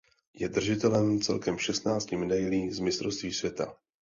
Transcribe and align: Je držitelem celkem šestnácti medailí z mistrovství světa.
Je 0.33 0.49
držitelem 0.49 1.21
celkem 1.21 1.57
šestnácti 1.57 2.17
medailí 2.17 2.71
z 2.73 2.79
mistrovství 2.79 3.33
světa. 3.33 3.75